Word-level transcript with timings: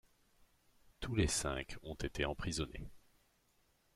Tous 0.99 1.13
les 1.13 1.27
cinq 1.27 1.75
ont 1.83 1.93
été 1.93 2.25
emprisonnés. 2.25 2.89